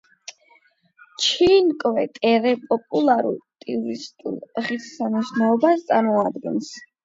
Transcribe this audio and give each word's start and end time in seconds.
ჩინკვე-ტერე 1.25 2.55
პოპულარულ 2.65 3.39
ტურისტულ 3.67 4.43
ღირსშესანიშნაობას 4.65 5.89
წარმოადგენს. 5.95 6.77